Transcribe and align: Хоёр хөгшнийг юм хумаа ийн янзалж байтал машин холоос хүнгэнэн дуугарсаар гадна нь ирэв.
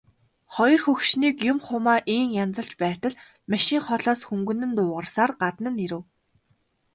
Хоёр 0.53 0.79
хөгшнийг 0.85 1.37
юм 1.51 1.57
хумаа 1.65 1.99
ийн 2.15 2.29
янзалж 2.43 2.73
байтал 2.83 3.13
машин 3.51 3.81
холоос 3.87 4.21
хүнгэнэн 4.27 4.71
дуугарсаар 4.77 5.31
гадна 5.41 5.69
нь 5.73 5.81
ирэв. 5.85 6.03